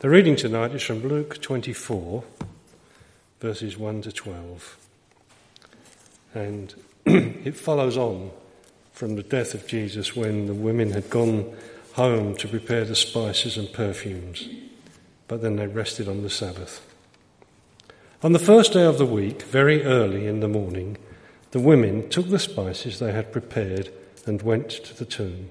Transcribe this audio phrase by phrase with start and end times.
[0.00, 2.22] The reading tonight is from Luke 24,
[3.40, 4.76] verses 1 to 12.
[6.34, 8.30] And it follows on
[8.92, 11.52] from the death of Jesus when the women had gone
[11.94, 14.48] home to prepare the spices and perfumes,
[15.26, 16.80] but then they rested on the Sabbath.
[18.22, 20.96] On the first day of the week, very early in the morning,
[21.50, 23.90] the women took the spices they had prepared
[24.26, 25.50] and went to the tomb.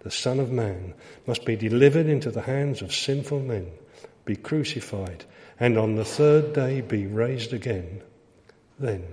[0.00, 0.94] the Son of Man
[1.26, 3.70] must be delivered into the hands of sinful men,
[4.24, 5.24] be crucified,
[5.58, 8.02] and on the third day be raised again.
[8.78, 9.04] Then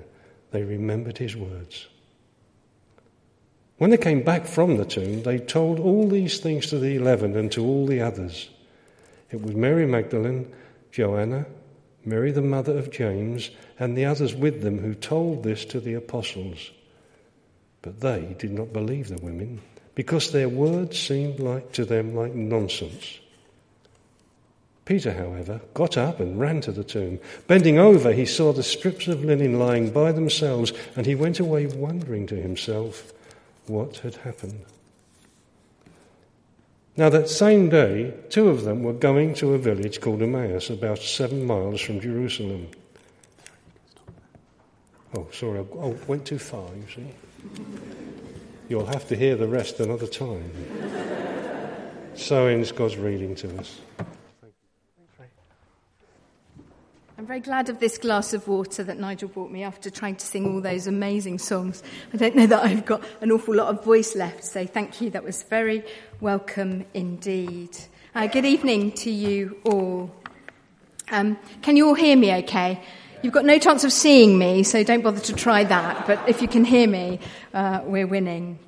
[0.51, 1.87] they remembered his words.
[3.77, 7.35] When they came back from the tomb, they told all these things to the eleven
[7.35, 8.49] and to all the others.
[9.31, 10.53] It was Mary Magdalene,
[10.91, 11.45] Joanna,
[12.05, 15.95] Mary the mother of James, and the others with them who told this to the
[15.95, 16.71] apostles.
[17.81, 19.61] But they did not believe the women
[19.95, 23.19] because their words seemed like to them like nonsense.
[24.85, 27.19] Peter, however, got up and ran to the tomb.
[27.47, 31.65] Bending over, he saw the strips of linen lying by themselves, and he went away
[31.65, 33.11] wondering to himself
[33.65, 34.63] what had happened.
[36.97, 40.99] Now, that same day, two of them were going to a village called Emmaus, about
[40.99, 42.67] seven miles from Jerusalem.
[45.15, 48.04] Oh, sorry, I oh, went too far, you see.
[48.67, 50.51] You'll have to hear the rest another time.
[52.15, 53.79] so ends God's reading to us.
[57.17, 60.25] I'm very glad of this glass of water that Nigel brought me after trying to
[60.25, 61.83] sing all those amazing songs.
[62.13, 65.11] I don't know that I've got an awful lot of voice left, so thank you.
[65.11, 65.83] That was very
[66.19, 67.69] welcome indeed.
[68.15, 70.13] Uh, good evening to you all.
[71.11, 72.81] Um, can you all hear me okay?
[73.25, 76.05] You've got no chance of seeing me, so don't bother to try that.
[76.05, 77.19] But if you can hear me,
[77.55, 78.59] uh, we're winning.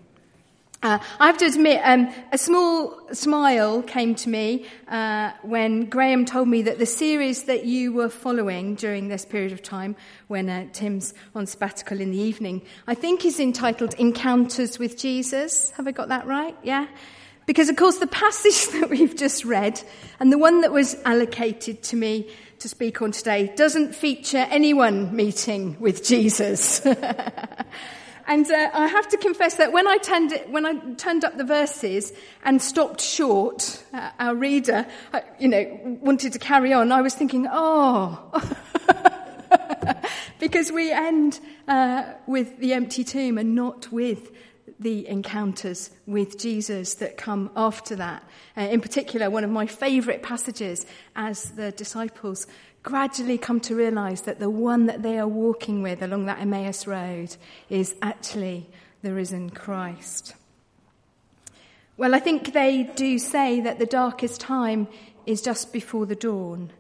[0.88, 6.24] Uh, I have to admit, um, a small smile came to me uh, when Graham
[6.24, 9.98] told me that the series that you were following during this period of time,
[10.30, 15.72] when uh, Tim's on sabbatical in the evening, I think is entitled Encounters with Jesus.
[15.72, 16.56] Have I got that right?
[16.64, 16.88] Yeah?
[17.46, 19.82] Because, of course, the passage that we've just read
[20.22, 25.14] and the one that was allocated to me to speak on today doesn't feature anyone
[25.14, 26.80] meeting with Jesus.
[28.28, 31.38] and uh, I have to confess that when I, turned it, when I turned up
[31.38, 32.12] the verses
[32.44, 37.16] and stopped short, uh, our reader, uh, you know, wanted to carry on, I was
[37.16, 38.20] thinking, oh.
[40.40, 41.40] because we end
[41.70, 44.32] uh, with the empty tomb and not with
[44.80, 48.24] the encounters with Jesus that come after that.
[48.56, 52.46] Uh, in particular, one of my favourite passages as the disciples
[52.88, 56.88] gradually come to realize that the one that they are walking with along that Emmaus
[56.88, 57.36] road
[57.70, 58.66] is actually
[59.02, 60.36] the risen Christ.
[61.98, 64.88] Well, I think they do say that the darkest time
[65.26, 66.72] is just before the dawn.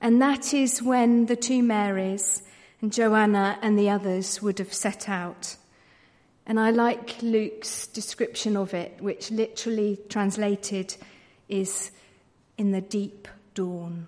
[0.00, 2.44] And that is when the two Marys
[2.80, 5.56] and Joanna and the others would have set out.
[6.46, 10.94] And I like Luke's description of it, which literally translated
[11.48, 11.90] is
[12.56, 14.06] in the deep dawn.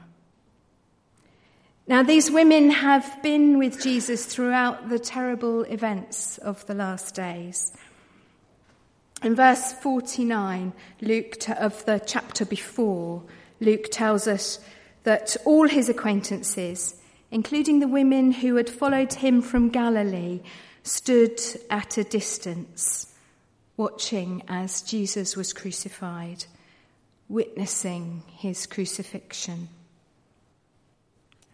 [1.88, 7.72] Now, these women have been with Jesus throughout the terrible events of the last days.
[9.22, 13.22] In verse 49, Luke, of the chapter before,
[13.60, 14.60] Luke tells us
[15.04, 16.94] that all his acquaintances,
[17.30, 20.40] including the women who had followed him from Galilee,
[20.82, 23.14] stood at a distance,
[23.78, 26.44] watching as Jesus was crucified,
[27.30, 29.70] witnessing his crucifixion.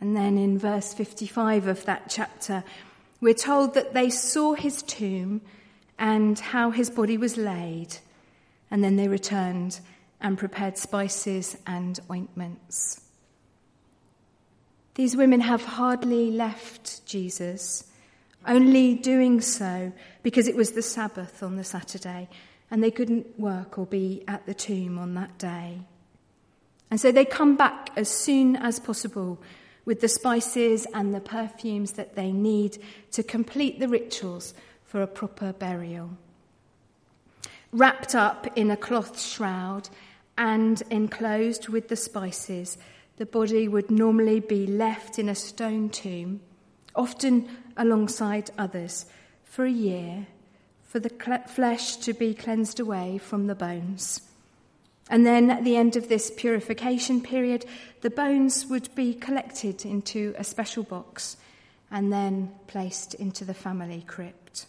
[0.05, 2.63] And then in verse 55 of that chapter,
[3.23, 5.41] we're told that they saw his tomb
[5.99, 7.97] and how his body was laid,
[8.71, 9.81] and then they returned
[10.21, 13.01] and prepared spices and ointments.
[14.95, 17.91] These women have hardly left Jesus
[18.47, 19.91] only doing so
[20.23, 22.29] because it was the Sabbath on the Saturday
[22.71, 25.81] and they couldn't work or be at the tomb on that day.
[26.91, 29.41] And so they come back as soon as possible
[29.85, 32.79] with the spices and the perfumes that they need
[33.13, 34.55] to complete the rituals
[34.85, 36.11] for a proper burial.
[37.73, 39.89] Wrapped up in a cloth shroud
[40.39, 42.79] and enclosed with the spices,
[43.17, 46.41] the body would normally be left in a stone tomb,
[46.95, 49.07] often alongside others,
[49.45, 50.27] for a year,
[50.83, 54.21] for the flesh to be cleansed away from the bones.
[55.11, 57.67] And then at the end of this purification period,
[58.05, 61.39] the bones would be collected into a special box
[61.91, 64.67] and then placed into the family crypt.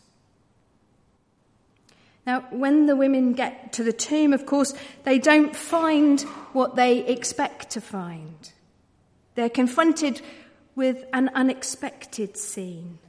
[2.26, 4.74] Now, when the women get to the tomb, of course,
[5.04, 6.22] they don't find
[6.54, 8.54] what they expect to find.
[9.36, 10.22] They're confronted
[10.74, 13.00] with an unexpected scene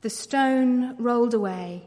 [0.00, 1.84] the stone rolled away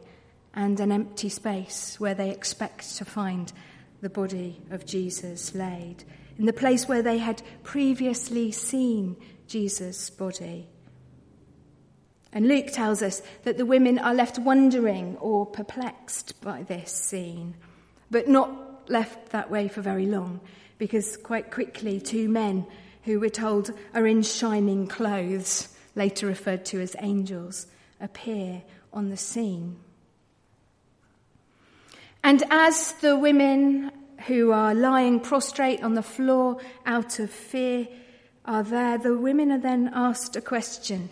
[0.54, 3.52] and an empty space where they expect to find
[4.00, 6.04] the body of Jesus laid,
[6.38, 9.16] in the place where they had previously seen
[9.46, 10.68] Jesus' body.
[12.32, 17.56] And Luke tells us that the women are left wondering or perplexed by this scene,
[18.10, 20.40] but not left that way for very long,
[20.78, 22.66] because quite quickly two men
[23.04, 27.66] who we're told are in shining clothes, later referred to as angels,
[28.00, 28.62] appear
[28.92, 29.76] on the scene.
[32.22, 33.92] And as the women
[34.26, 37.86] who are lying prostrate on the floor out of fear
[38.44, 41.08] are there, the women are then asked a question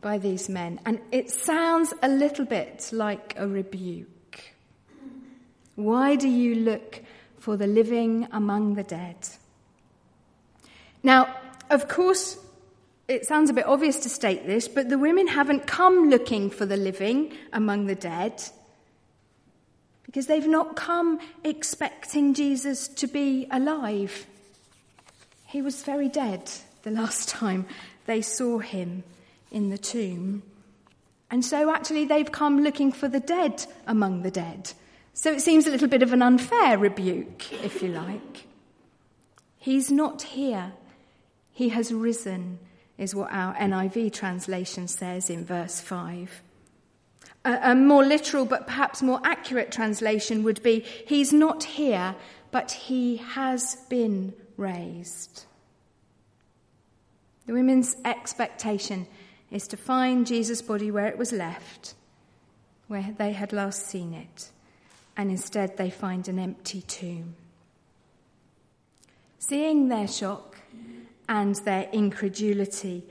[0.00, 0.80] by these men.
[0.84, 4.40] And it sounds a little bit like a rebuke.
[5.74, 7.02] Why do you look
[7.38, 9.16] for the living among the dead?
[11.02, 11.34] Now,
[11.70, 12.38] of course,
[13.08, 16.66] it sounds a bit obvious to state this, but the women haven't come looking for
[16.66, 18.42] the living among the dead
[20.12, 24.26] because they've not come expecting Jesus to be alive.
[25.46, 26.50] He was very dead
[26.82, 27.64] the last time
[28.04, 29.04] they saw him
[29.50, 30.42] in the tomb.
[31.30, 34.72] And so actually they've come looking for the dead among the dead.
[35.14, 38.44] So it seems a little bit of an unfair rebuke, if you like.
[39.56, 40.72] He's not here.
[41.52, 42.58] He has risen,
[42.98, 46.42] is what our NIV translation says in verse 5.
[47.44, 52.14] A, a more literal but perhaps more accurate translation would be He's not here,
[52.50, 55.44] but He has been raised.
[57.46, 59.06] The women's expectation
[59.50, 61.94] is to find Jesus' body where it was left,
[62.88, 64.50] where they had last seen it,
[65.16, 67.34] and instead they find an empty tomb.
[69.38, 70.56] Seeing their shock
[71.28, 73.04] and their incredulity,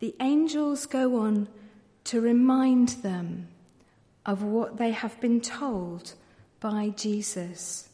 [0.00, 1.48] the angels go on
[2.04, 3.48] to remind them
[4.24, 6.14] of what they have been told
[6.60, 7.88] by Jesus.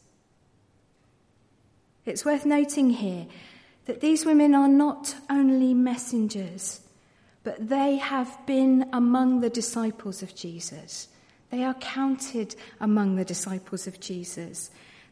[2.05, 3.27] It's worth noting here
[3.85, 6.81] that these women are not only messengers,
[7.43, 11.07] but they have been among the disciples of Jesus.
[11.49, 14.69] They are counted among the disciples of Jesus.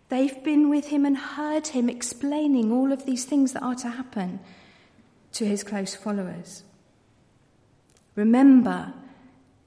[0.10, 3.90] They've been with him and heard him explaining all of these things that are to
[3.90, 4.40] happen
[5.34, 6.64] to his close followers.
[8.16, 8.94] Remember,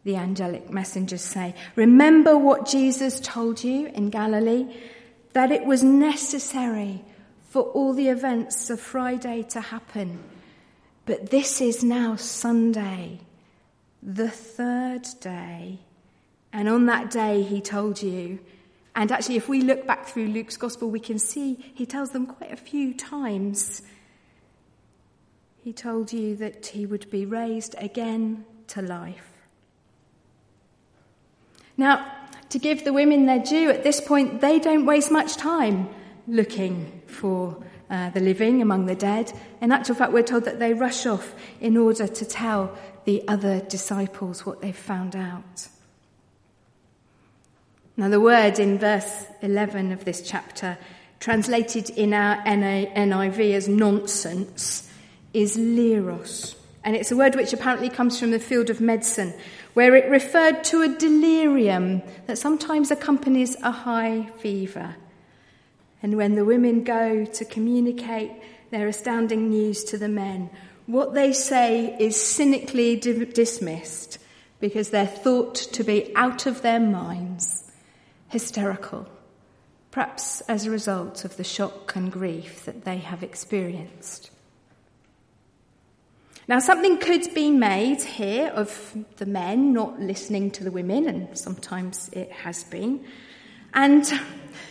[0.05, 4.67] the angelic messengers say, remember what Jesus told you in Galilee,
[5.32, 7.05] that it was necessary
[7.50, 10.19] for all the events of Friday to happen
[11.11, 13.19] but this is now Sunday,
[14.00, 15.81] the third day.
[16.52, 18.38] And on that day, he told you,
[18.94, 22.26] and actually, if we look back through Luke's gospel, we can see he tells them
[22.26, 23.82] quite a few times.
[25.64, 29.30] He told you that he would be raised again to life.
[31.81, 32.05] Now,
[32.51, 35.89] to give the women their due, at this point, they don't waste much time
[36.29, 37.57] looking for
[37.89, 39.33] uh, the living among the dead.
[39.63, 43.61] In actual fact, we're told that they rush off in order to tell the other
[43.61, 45.69] disciples what they've found out.
[47.97, 50.77] Now, the word in verse 11 of this chapter,
[51.19, 54.87] translated in our NIV as nonsense,
[55.33, 56.60] is leros.
[56.83, 59.35] And it's a word which apparently comes from the field of medicine,
[59.75, 64.97] where it referred to a delirium that sometimes accompanies a high fever.
[66.03, 68.33] And when the women go to communicate
[68.71, 70.49] their astounding news to the men,
[70.87, 74.19] what they say is cynically di- dismissed
[74.59, 77.71] because they're thought to be out of their minds,
[78.29, 79.07] hysterical,
[79.91, 84.30] perhaps as a result of the shock and grief that they have experienced.
[86.50, 91.38] Now, something could be made here of the men not listening to the women, and
[91.38, 93.04] sometimes it has been.
[93.73, 94.04] And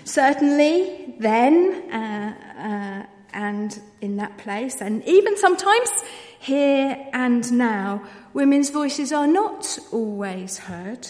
[0.04, 5.90] certainly then uh, uh, and in that place, and even sometimes
[6.42, 11.08] here and now, women's voices are not always heard,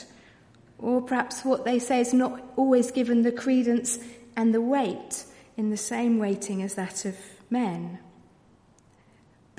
[0.78, 3.98] or perhaps what they say is not always given the credence
[4.36, 5.26] and the weight
[5.58, 7.18] in the same weighting as that of
[7.50, 7.98] men.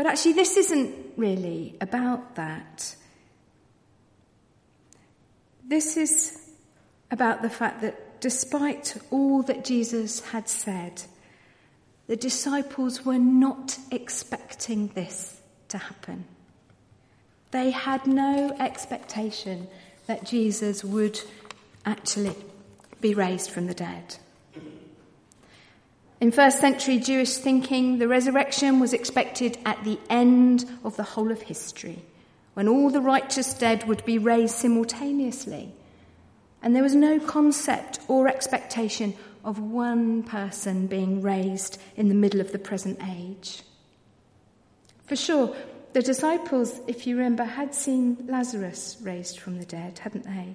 [0.00, 2.96] But actually, this isn't really about that.
[5.62, 6.38] This is
[7.10, 11.02] about the fact that despite all that Jesus had said,
[12.06, 15.38] the disciples were not expecting this
[15.68, 16.24] to happen.
[17.50, 19.68] They had no expectation
[20.06, 21.20] that Jesus would
[21.84, 22.36] actually
[23.02, 24.16] be raised from the dead.
[26.20, 31.32] In first century Jewish thinking, the resurrection was expected at the end of the whole
[31.32, 32.02] of history,
[32.52, 35.72] when all the righteous dead would be raised simultaneously.
[36.62, 39.14] And there was no concept or expectation
[39.46, 43.62] of one person being raised in the middle of the present age.
[45.06, 45.56] For sure,
[45.94, 50.54] the disciples, if you remember, had seen Lazarus raised from the dead, hadn't they?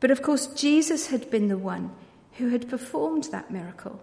[0.00, 1.90] But of course, Jesus had been the one
[2.38, 4.00] who had performed that miracle.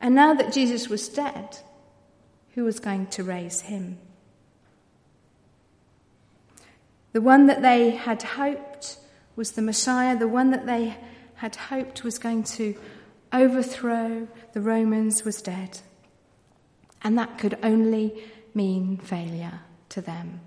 [0.00, 1.58] And now that Jesus was dead,
[2.54, 3.98] who was going to raise him?
[7.12, 8.98] The one that they had hoped
[9.36, 10.96] was the Messiah, the one that they
[11.36, 12.74] had hoped was going to
[13.32, 15.80] overthrow the Romans was dead.
[17.02, 18.22] And that could only
[18.54, 20.40] mean failure to them.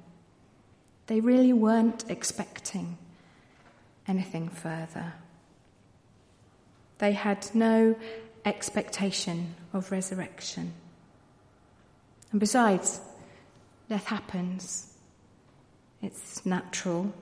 [1.08, 2.98] They really weren't expecting
[4.08, 5.14] anything further.
[7.00, 7.96] They had no
[8.46, 10.74] expectation of resurrection.
[12.32, 13.02] And besides,
[13.90, 14.94] death happens.
[16.02, 17.14] It's natural.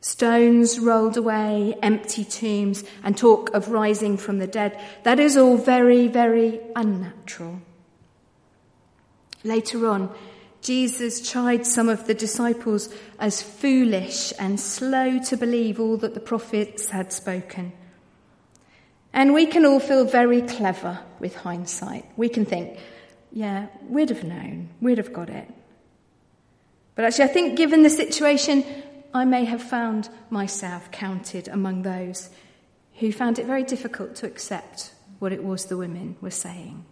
[0.00, 4.80] Stones rolled away, empty tombs, and talk of rising from the dead.
[5.02, 7.60] That is all very, very unnatural.
[9.42, 10.14] Later on,
[10.60, 16.20] Jesus chid some of the disciples as foolish and slow to believe all that the
[16.20, 17.72] prophets had spoken.
[19.12, 22.04] And we can all feel very clever with hindsight.
[22.16, 22.78] We can think,
[23.32, 25.48] yeah, we'd have known, we'd have got it.
[26.94, 28.64] But actually, I think given the situation,
[29.14, 32.30] I may have found myself counted among those
[32.96, 36.84] who found it very difficult to accept what it was the women were saying.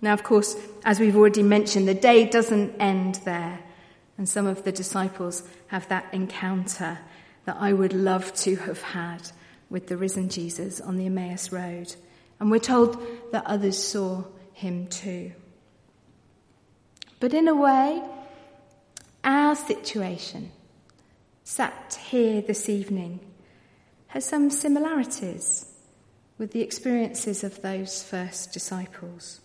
[0.00, 3.60] Now, of course, as we've already mentioned, the day doesn't end there.
[4.18, 6.98] And some of the disciples have that encounter
[7.44, 9.30] that I would love to have had
[9.72, 11.94] with the risen Jesus on the Emmaus Road.
[12.38, 13.02] And we're told
[13.32, 15.32] that others saw him too.
[17.18, 18.02] But in a way,
[19.24, 20.52] our situation,
[21.42, 23.20] sat here this evening,
[24.08, 25.66] has some similarities
[26.36, 29.40] with the experiences of those first disciples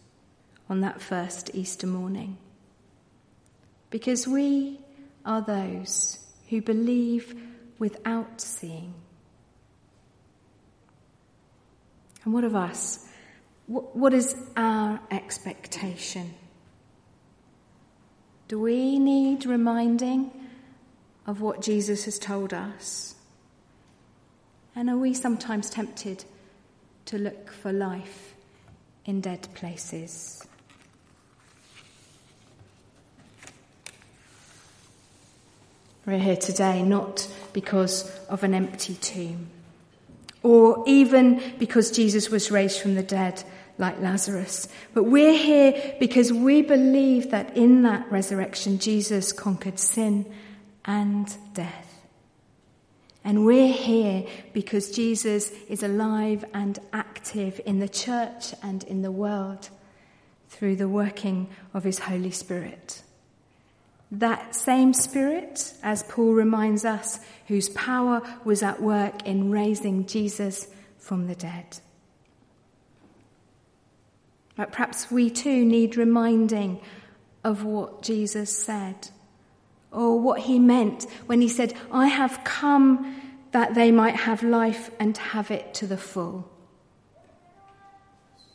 [0.69, 2.37] on that first Easter morning.
[3.89, 4.79] Because we
[5.25, 6.19] are those
[6.49, 7.39] who believe
[7.79, 8.93] without seeing.
[12.27, 13.07] And what of us?
[13.67, 16.33] What is our expectation?
[18.49, 20.31] Do we need reminding
[21.25, 23.15] of what Jesus has told us?
[24.75, 26.25] And are we sometimes tempted
[27.05, 28.35] to look for life
[29.05, 30.45] in dead places?
[36.05, 39.49] We're here today not because of an empty tomb,
[40.47, 43.43] or even because Jesus was raised from the dead
[43.77, 50.25] like Lazarus, but we're here because we believe that in that resurrection, Jesus conquered sin
[50.85, 52.01] and death.
[53.25, 59.11] And we're here because Jesus is alive and active in the church and in the
[59.11, 59.69] world
[60.47, 63.03] through the working of his Holy Spirit.
[64.09, 70.67] That same Spirit, as Paul reminds us, whose power was at work in raising Jesus
[70.97, 71.79] from the dead.
[74.55, 76.79] But perhaps we too need reminding
[77.43, 79.09] of what Jesus said,
[79.91, 83.21] or what he meant when he said, I have come
[83.51, 86.49] that they might have life and have it to the full.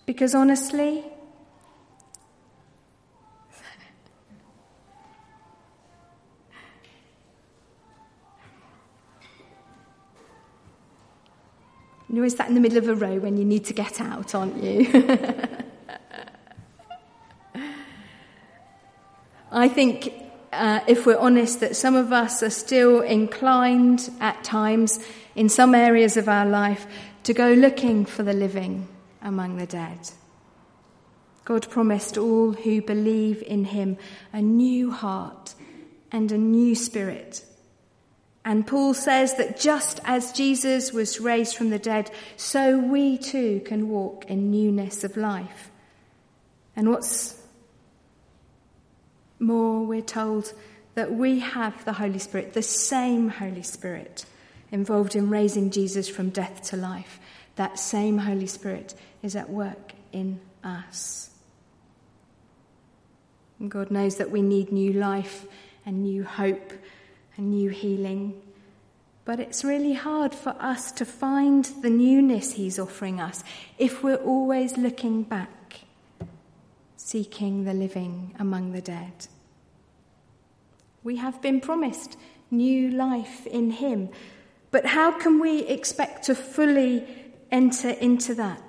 [0.06, 1.04] Because honestly,
[12.12, 14.34] You're always sat in the middle of a row when you need to get out,
[14.34, 14.82] aren't you?
[19.50, 20.12] I think,
[20.52, 25.02] uh, if we're honest, that some of us are still inclined at times
[25.34, 26.86] in some areas of our life
[27.22, 28.88] to go looking for the living
[29.22, 30.10] among the dead.
[31.46, 33.96] God promised all who believe in him
[34.34, 35.54] a new heart
[36.10, 37.42] and a new spirit.
[38.44, 43.60] And Paul says that just as Jesus was raised from the dead, so we too
[43.64, 45.70] can walk in newness of life.
[46.74, 47.40] And what's
[49.38, 50.52] more, we're told
[50.94, 54.26] that we have the Holy Spirit, the same Holy Spirit,
[54.70, 57.20] involved in raising Jesus from death to life.
[57.56, 61.30] That same Holy Spirit is at work in us.
[63.60, 65.46] And God knows that we need new life
[65.86, 66.72] and new hope
[67.36, 68.40] and new healing.
[69.24, 73.44] But it's really hard for us to find the newness He's offering us
[73.78, 75.82] if we're always looking back,
[76.96, 79.28] seeking the living among the dead.
[81.04, 82.16] We have been promised
[82.50, 84.08] new life in Him,
[84.70, 87.06] but how can we expect to fully
[87.50, 88.62] enter into that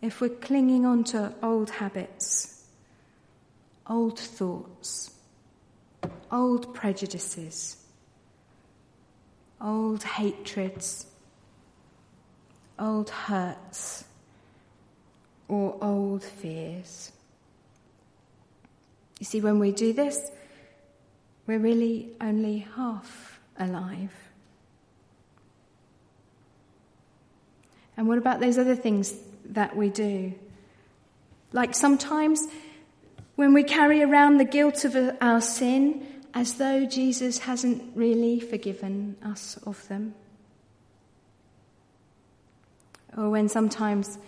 [0.00, 2.64] if we're clinging on to old habits,
[3.86, 5.10] old thoughts,
[6.30, 7.78] old prejudices?
[9.60, 11.06] old hatreds,
[12.78, 14.04] old hurts,
[15.48, 17.12] or old fears.
[19.18, 20.30] You see, when we do this,
[21.46, 24.12] we're really only half alive.
[27.96, 29.14] And what about those other things
[29.46, 30.34] that we do?
[31.52, 32.46] Like sometimes
[33.34, 38.40] when we carry around the guilt of uh, our sin as though Jesus hasn't really
[38.40, 40.14] forgiven us of them.
[43.16, 44.18] Or when sometimes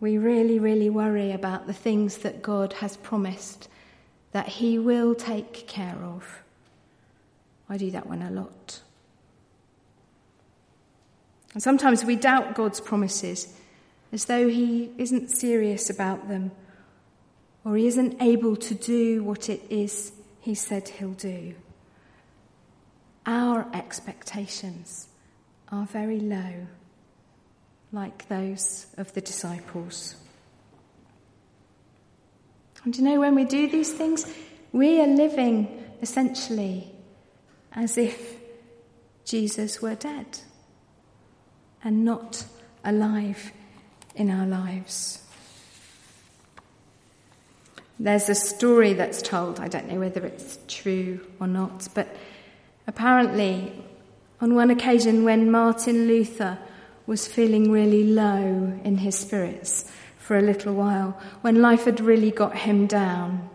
[0.00, 3.68] we really, really worry about the things that God has promised
[4.32, 6.42] that He will take care of.
[7.68, 8.80] I do that one a lot.
[11.54, 13.56] And sometimes we doubt God's promises
[14.12, 16.50] as though He isn't serious about them
[17.64, 20.12] or He isn't able to do what it is
[20.44, 21.54] he said he'll do.
[23.24, 25.08] Our expectations
[25.72, 26.66] are very low,
[27.92, 30.16] like those of the disciples.
[32.84, 34.30] And you know, when we do these things,
[34.70, 36.92] we are living essentially
[37.72, 38.36] as if
[39.24, 40.40] Jesus were dead
[41.82, 42.44] and not
[42.84, 43.50] alive
[44.14, 45.23] in our lives.
[47.98, 52.08] There's a story that's told, I don't know whether it's true or not, but
[52.86, 53.72] apparently,
[54.40, 56.58] on one occasion when Martin Luther
[57.06, 62.30] was feeling really low in his spirits for a little while, when life had really
[62.30, 63.48] got him down,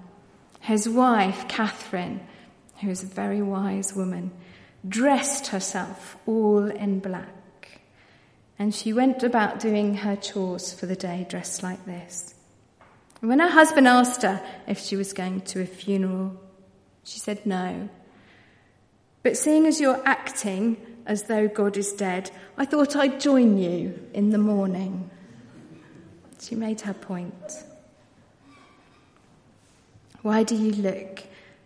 [0.62, 2.22] his wife, Catherine,
[2.80, 4.32] who was a very wise woman,
[4.88, 7.82] dressed herself all in black.
[8.58, 12.36] And she went about doing her chores for the day dressed like this.
[13.22, 16.40] And when her husband asked her if she was going to a funeral,
[17.04, 17.90] she said no.
[19.24, 24.00] But seeing as you're acting as though God is dead, I thought I'd join you
[24.14, 25.10] in the mourning.
[26.40, 27.64] She made her point.
[30.22, 31.24] Why do you look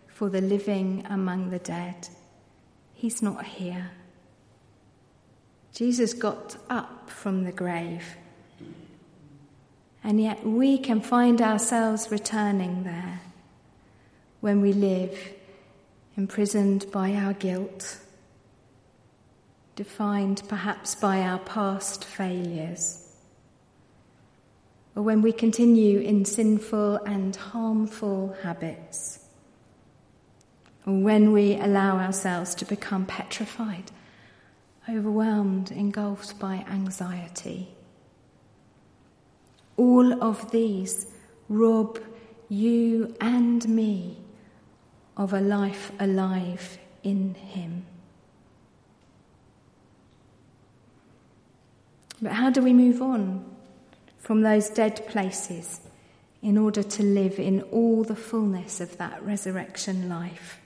[0.08, 2.08] for the living among the dead?
[2.94, 3.90] He's not here.
[5.72, 8.16] Jesus got up from the grave.
[10.04, 13.22] And yet we can find ourselves returning there
[14.40, 15.18] when we live
[16.16, 17.98] imprisoned by our guilt,
[19.74, 23.08] defined perhaps by our past failures,
[24.94, 29.20] or when we continue in sinful and harmful habits,
[30.86, 33.90] or when we allow ourselves to become petrified,
[34.88, 37.73] overwhelmed, engulfed by anxiety.
[39.76, 41.06] All of these
[41.48, 41.98] rob
[42.48, 44.18] you and me
[45.16, 47.86] of a life alive in Him.
[52.22, 53.44] But how do we move on
[54.18, 55.80] from those dead places
[56.42, 60.58] in order to live in all the fullness of that resurrection life?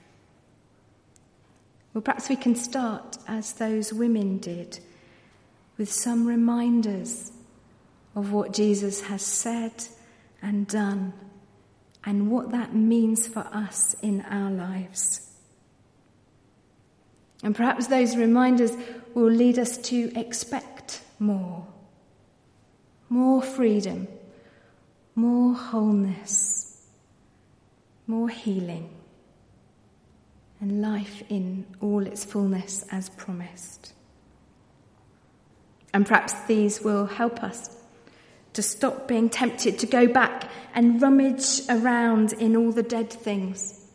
[1.93, 4.79] Well, perhaps we can start as those women did
[5.77, 7.31] with some reminders
[8.19, 9.71] of what Jesus has said
[10.41, 11.13] and done
[12.05, 15.25] and what that means for us in our lives.
[17.43, 18.71] And perhaps those reminders
[19.13, 21.65] will lead us to expect more
[23.11, 24.07] more freedom,
[25.15, 26.85] more wholeness,
[28.05, 28.87] more healing,
[30.61, 33.93] and life in all its fullness as promised.
[35.91, 37.78] And perhaps these will help us
[38.53, 43.85] to stop being tempted to go back and rummage around in all the dead things,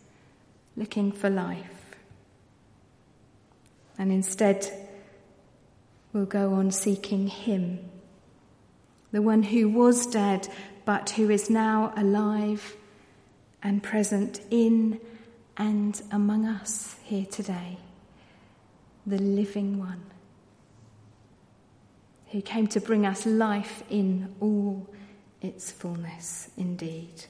[0.76, 1.70] looking for life.
[3.96, 4.68] and instead
[6.12, 7.78] we'll go on seeking Him,
[9.12, 10.48] the one who was dead
[10.84, 12.76] but who is now alive
[13.62, 15.00] and present in
[15.56, 17.78] and among us here today,
[19.06, 20.02] the living one
[22.34, 24.92] who came to bring us life in all
[25.40, 27.26] its fullness indeed.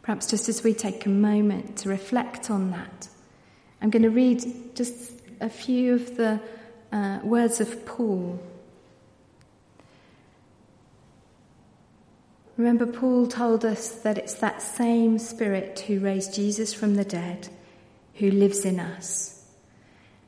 [0.00, 3.08] Perhaps just as we take a moment to reflect on that,
[3.82, 4.42] I'm going to read
[4.74, 6.40] just a few of the
[6.90, 8.40] uh, words of Paul.
[12.56, 17.50] Remember, Paul told us that it's that same Spirit who raised Jesus from the dead
[18.18, 19.44] who lives in us.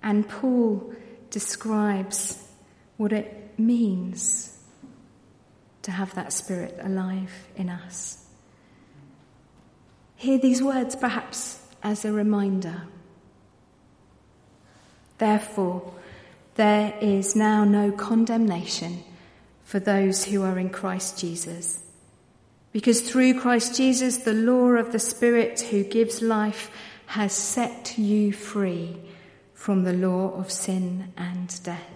[0.02, 0.94] And Paul
[1.30, 2.42] describes
[2.96, 4.58] what it means
[5.82, 8.24] to have that Spirit alive in us.
[10.16, 12.82] Hear these words perhaps as a reminder.
[15.18, 15.92] Therefore,
[16.56, 19.02] there is now no condemnation
[19.64, 21.82] for those who are in Christ Jesus.
[22.72, 26.70] Because through Christ Jesus, the law of the Spirit who gives life
[27.10, 28.96] has set you free
[29.52, 31.90] from the law of sin and death.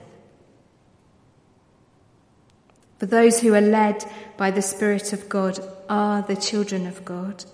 [2.98, 4.04] For those who are led
[4.36, 7.44] by the Spirit of God are the children of God.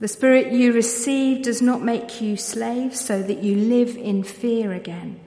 [0.00, 4.72] The Spirit you receive does not make you slaves so that you live in fear
[4.72, 5.20] again.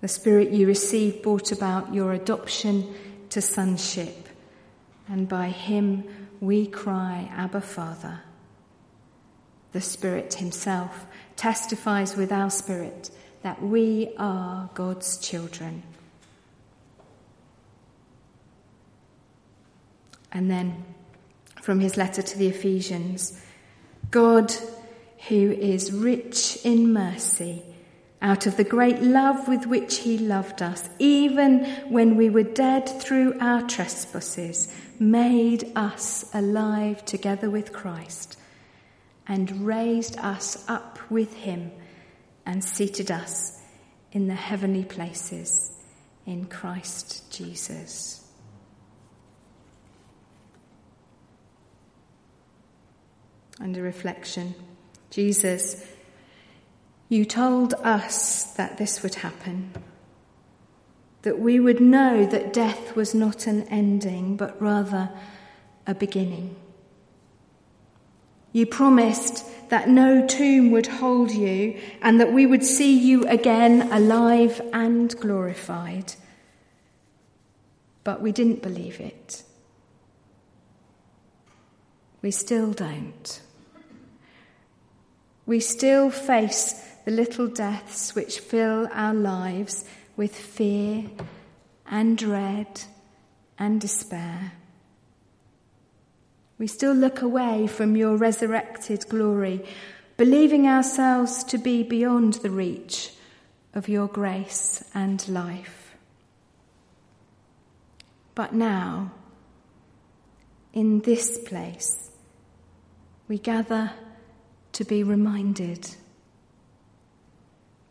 [0.00, 2.92] The Spirit you receive brought about your adoption
[3.30, 4.28] to sonship,
[5.06, 6.02] and by him
[6.40, 8.22] we cry, Abba, Father.
[9.76, 11.04] The Spirit Himself
[11.36, 13.10] testifies with our spirit
[13.42, 15.82] that we are God's children.
[20.32, 20.82] And then
[21.60, 23.38] from his letter to the Ephesians
[24.10, 24.50] God,
[25.28, 27.62] who is rich in mercy,
[28.22, 32.88] out of the great love with which he loved us, even when we were dead
[32.88, 38.38] through our trespasses, made us alive together with Christ,
[39.28, 41.72] and raised us up with him,
[42.44, 43.60] and seated us
[44.12, 45.72] in the heavenly places
[46.24, 48.26] in Christ Jesus.
[53.58, 54.54] and a reflection.
[55.10, 55.84] Jesus,
[57.08, 59.72] you told us that this would happen,
[61.22, 65.10] that we would know that death was not an ending, but rather
[65.86, 66.56] a beginning.
[68.56, 73.92] You promised that no tomb would hold you and that we would see you again
[73.92, 76.14] alive and glorified.
[78.02, 79.42] But we didn't believe it.
[82.22, 83.42] We still don't
[85.44, 86.72] we still face
[87.04, 89.84] the little deaths which fill our lives
[90.16, 91.04] with fear
[91.86, 92.80] and dread
[93.58, 94.52] and despair.
[96.58, 99.64] We still look away from your resurrected glory,
[100.16, 103.12] believing ourselves to be beyond the reach
[103.74, 105.94] of your grace and life.
[108.34, 109.12] But now,
[110.72, 112.10] in this place,
[113.28, 113.92] we gather
[114.72, 115.88] to be reminded.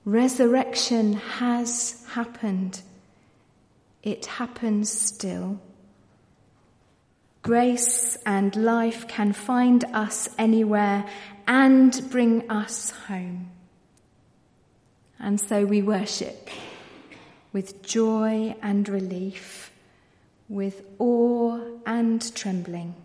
[0.06, 2.82] Resurrection has happened.
[4.04, 5.60] It happens still.
[7.46, 11.06] Grace and life can find us anywhere
[11.46, 13.52] and bring us home.
[15.20, 16.50] And so we worship
[17.54, 19.72] with joy and relief,
[20.50, 22.96] with awe and trembling.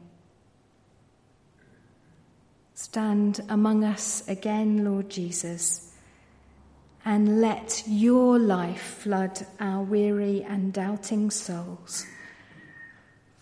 [2.72, 5.94] Stand among us again, Lord Jesus,
[7.04, 12.06] and let your life flood our weary and doubting souls.